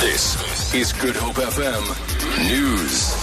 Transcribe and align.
This 0.00 0.72
is 0.72 0.94
Good 0.94 1.14
Hope 1.14 1.34
FM 1.34 2.48
News. 2.48 3.14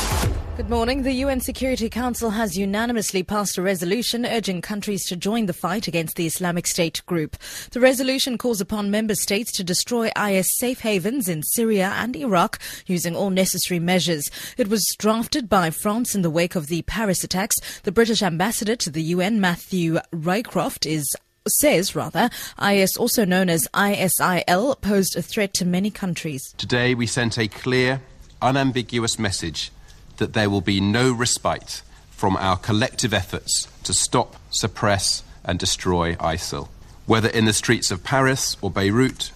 Good 0.57 0.69
morning. 0.69 1.01
The 1.01 1.11
UN 1.13 1.39
Security 1.39 1.89
Council 1.89 2.29
has 2.29 2.55
unanimously 2.55 3.23
passed 3.23 3.57
a 3.57 3.63
resolution 3.63 4.27
urging 4.27 4.61
countries 4.61 5.03
to 5.05 5.15
join 5.15 5.47
the 5.47 5.53
fight 5.53 5.87
against 5.87 6.17
the 6.17 6.27
Islamic 6.27 6.67
State 6.67 7.01
group. 7.07 7.35
The 7.71 7.79
resolution 7.79 8.37
calls 8.37 8.61
upon 8.61 8.91
member 8.91 9.15
states 9.15 9.51
to 9.53 9.63
destroy 9.63 10.11
IS 10.15 10.55
safe 10.55 10.81
havens 10.81 11.27
in 11.27 11.41
Syria 11.41 11.93
and 11.95 12.15
Iraq 12.15 12.59
using 12.85 13.15
all 13.15 13.31
necessary 13.31 13.79
measures. 13.79 14.29
It 14.55 14.67
was 14.67 14.85
drafted 14.99 15.49
by 15.49 15.71
France 15.71 16.13
in 16.13 16.21
the 16.21 16.29
wake 16.29 16.55
of 16.55 16.67
the 16.67 16.83
Paris 16.83 17.23
attacks. 17.23 17.55
The 17.81 17.91
British 17.91 18.21
ambassador 18.21 18.75
to 18.75 18.91
the 18.91 19.01
UN, 19.01 19.41
Matthew 19.41 19.97
Rycroft, 20.13 20.85
is 20.85 21.15
says 21.49 21.95
rather 21.95 22.29
IS 22.61 22.97
also 22.97 23.25
known 23.25 23.49
as 23.49 23.67
ISIL 23.73 24.79
posed 24.81 25.15
a 25.15 25.21
threat 25.21 25.53
to 25.55 25.65
many 25.65 25.89
countries. 25.89 26.53
Today 26.57 26.93
we 26.93 27.07
sent 27.07 27.37
a 27.37 27.47
clear 27.47 28.01
unambiguous 28.41 29.17
message 29.17 29.71
that 30.17 30.33
there 30.33 30.49
will 30.49 30.61
be 30.61 30.79
no 30.79 31.11
respite 31.11 31.81
from 32.09 32.35
our 32.37 32.57
collective 32.57 33.13
efforts 33.13 33.67
to 33.83 33.93
stop, 33.93 34.35
suppress, 34.49 35.23
and 35.43 35.59
destroy 35.59 36.15
ISIL. 36.15 36.67
Whether 37.05 37.29
in 37.29 37.45
the 37.45 37.53
streets 37.53 37.91
of 37.91 38.03
Paris 38.03 38.57
or 38.61 38.69
Beirut, 38.69 39.31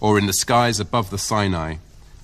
or 0.00 0.18
in 0.18 0.26
the 0.26 0.32
skies 0.32 0.80
above 0.80 1.10
the 1.10 1.18
Sinai, 1.18 1.76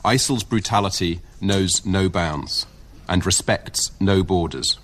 ISIL's 0.05 0.45
brutality 0.45 1.21
knows 1.41 1.87
no 1.87 2.09
bounds 2.09 2.67
and 3.09 3.25
respects 3.25 3.93
no 3.99 4.23
borders. 4.23 4.79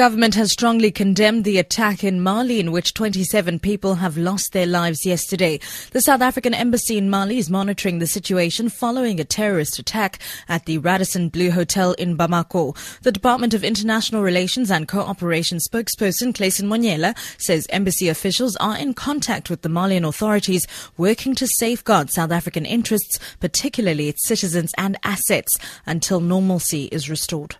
Government 0.00 0.34
has 0.36 0.50
strongly 0.50 0.90
condemned 0.90 1.44
the 1.44 1.58
attack 1.58 2.02
in 2.02 2.22
Mali 2.22 2.58
in 2.58 2.72
which 2.72 2.94
27 2.94 3.58
people 3.58 3.96
have 3.96 4.16
lost 4.16 4.54
their 4.54 4.64
lives 4.64 5.04
yesterday. 5.04 5.60
The 5.90 6.00
South 6.00 6.22
African 6.22 6.54
embassy 6.54 6.96
in 6.96 7.10
Mali 7.10 7.36
is 7.36 7.50
monitoring 7.50 7.98
the 7.98 8.06
situation 8.06 8.70
following 8.70 9.20
a 9.20 9.24
terrorist 9.24 9.78
attack 9.78 10.18
at 10.48 10.64
the 10.64 10.78
Radisson 10.78 11.28
Blu 11.28 11.50
Hotel 11.50 11.92
in 11.98 12.16
Bamako. 12.16 12.74
The 13.02 13.12
Department 13.12 13.52
of 13.52 13.62
International 13.62 14.22
Relations 14.22 14.70
and 14.70 14.88
Cooperation 14.88 15.58
spokesperson 15.58 16.32
Clayson 16.32 16.64
Monyela 16.66 17.14
says 17.38 17.66
embassy 17.68 18.08
officials 18.08 18.56
are 18.56 18.78
in 18.78 18.94
contact 18.94 19.50
with 19.50 19.60
the 19.60 19.68
Malian 19.68 20.06
authorities 20.06 20.66
working 20.96 21.34
to 21.34 21.46
safeguard 21.46 22.08
South 22.08 22.30
African 22.30 22.64
interests, 22.64 23.18
particularly 23.38 24.08
its 24.08 24.26
citizens 24.26 24.72
and 24.78 24.96
assets, 25.04 25.58
until 25.84 26.20
normalcy 26.20 26.84
is 26.84 27.10
restored. 27.10 27.56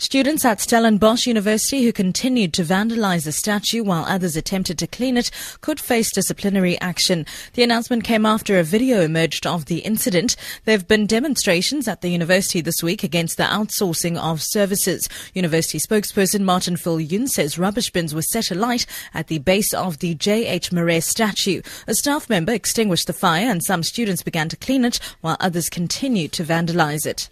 Students 0.00 0.44
at 0.44 0.60
Stellenbosch 0.60 1.26
University 1.26 1.82
who 1.82 1.92
continued 1.92 2.52
to 2.52 2.62
vandalize 2.62 3.24
the 3.24 3.32
statue 3.32 3.82
while 3.82 4.04
others 4.04 4.36
attempted 4.36 4.78
to 4.78 4.86
clean 4.86 5.16
it 5.16 5.28
could 5.60 5.80
face 5.80 6.12
disciplinary 6.12 6.80
action. 6.80 7.26
The 7.54 7.64
announcement 7.64 8.04
came 8.04 8.24
after 8.24 8.56
a 8.56 8.62
video 8.62 9.00
emerged 9.00 9.44
of 9.44 9.64
the 9.64 9.80
incident. 9.80 10.36
There 10.64 10.76
have 10.76 10.86
been 10.86 11.08
demonstrations 11.08 11.88
at 11.88 12.00
the 12.00 12.10
university 12.10 12.60
this 12.60 12.80
week 12.80 13.02
against 13.02 13.38
the 13.38 13.42
outsourcing 13.42 14.16
of 14.16 14.40
services. 14.40 15.08
University 15.34 15.80
spokesperson 15.80 16.42
Martin 16.42 16.76
Phil 16.76 16.98
Viljoen 16.98 17.28
says 17.28 17.58
rubbish 17.58 17.90
bins 17.90 18.14
were 18.14 18.22
set 18.22 18.52
alight 18.52 18.86
at 19.14 19.26
the 19.26 19.40
base 19.40 19.74
of 19.74 19.98
the 19.98 20.14
J.H. 20.14 20.70
Marais 20.70 21.00
statue. 21.00 21.60
A 21.88 21.94
staff 21.94 22.30
member 22.30 22.52
extinguished 22.52 23.08
the 23.08 23.12
fire 23.12 23.50
and 23.50 23.64
some 23.64 23.82
students 23.82 24.22
began 24.22 24.48
to 24.48 24.56
clean 24.56 24.84
it 24.84 25.00
while 25.22 25.36
others 25.40 25.68
continued 25.68 26.30
to 26.34 26.44
vandalize 26.44 27.04
it. 27.04 27.28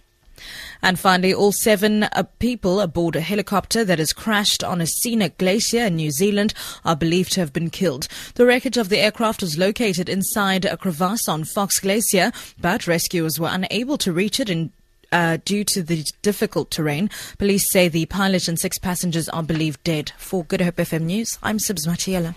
And 0.81 0.99
finally, 0.99 1.33
all 1.33 1.51
seven 1.51 2.03
uh, 2.03 2.23
people 2.39 2.79
aboard 2.79 3.15
a 3.15 3.21
helicopter 3.21 3.83
that 3.85 3.99
has 3.99 4.13
crashed 4.13 4.63
on 4.63 4.81
a 4.81 4.87
scenic 4.87 5.37
glacier 5.37 5.85
in 5.85 5.95
New 5.95 6.11
Zealand 6.11 6.53
are 6.85 6.95
believed 6.95 7.33
to 7.33 7.39
have 7.39 7.53
been 7.53 7.69
killed. 7.69 8.07
The 8.35 8.45
wreckage 8.45 8.77
of 8.77 8.89
the 8.89 8.99
aircraft 8.99 9.41
was 9.41 9.57
located 9.57 10.09
inside 10.09 10.65
a 10.65 10.77
crevasse 10.77 11.27
on 11.27 11.43
Fox 11.43 11.79
Glacier, 11.79 12.31
but 12.59 12.87
rescuers 12.87 13.39
were 13.39 13.49
unable 13.51 13.97
to 13.97 14.13
reach 14.13 14.39
it 14.39 14.49
in 14.49 14.71
uh, 15.11 15.37
due 15.45 15.63
to 15.63 15.81
the 15.81 16.05
difficult 16.21 16.71
terrain. 16.71 17.09
Police 17.37 17.71
say 17.71 17.87
the 17.87 18.05
pilot 18.07 18.47
and 18.47 18.59
six 18.59 18.77
passengers 18.77 19.29
are 19.29 19.43
believed 19.43 19.83
dead. 19.83 20.11
For 20.17 20.43
Good 20.43 20.61
Hope 20.61 20.75
FM 20.75 21.03
News, 21.03 21.37
I'm 21.41 21.57
Sibs 21.59 21.87
Matiela. 21.87 22.35